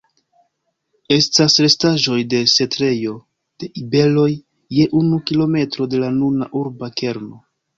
Estas 1.15 1.57
restaĵoj 1.63 2.17
de 2.31 2.39
setlejo 2.55 3.13
de 3.65 3.69
iberoj 3.83 4.27
je 4.79 4.89
unu 5.03 5.23
kilometro 5.31 5.91
de 5.93 6.05
la 6.07 6.11
nuna 6.17 6.53
urba 6.65 6.95
kerno. 7.03 7.43